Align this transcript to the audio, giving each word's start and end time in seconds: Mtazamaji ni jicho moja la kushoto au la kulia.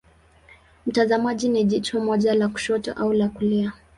Mtazamaji 0.87 1.49
ni 1.49 1.63
jicho 1.63 1.99
moja 1.99 2.33
la 2.33 2.47
kushoto 2.47 2.93
au 2.93 3.13
la 3.13 3.29
kulia. 3.29 3.73